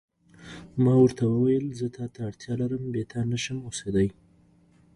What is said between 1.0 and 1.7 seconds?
ورته وویل: